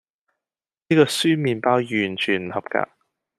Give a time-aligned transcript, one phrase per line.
[0.87, 2.89] 呢個酸麵包完全唔合格